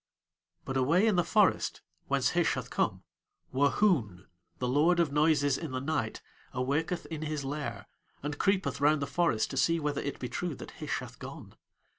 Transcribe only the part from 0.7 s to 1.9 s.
away in the forest